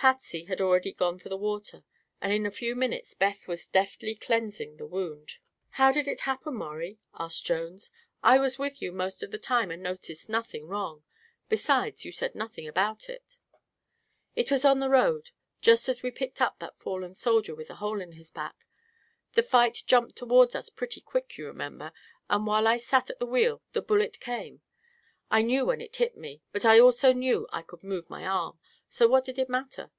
[0.00, 1.82] Patsy had already gone for the water
[2.20, 5.38] and in a few minutes Beth was deftly cleansing the wound.
[5.70, 7.90] "How did it happen, Maurie?" asked Jones.
[8.22, 11.02] "I was with you most of the time and noticed nothing wrong.
[11.48, 13.38] Besides, you said nothing about it."
[14.36, 17.74] "It was on the road, just as we picked up that fallen soldier with the
[17.82, 18.66] hole in his back.
[19.32, 21.92] The fight jumped toward us pretty quick, you remember,
[22.30, 24.62] and while I sat at the wheel the bullet came.
[25.30, 28.58] I knew when it hit me, but I also knew I could move my arm,
[28.90, 29.90] so what did it matter?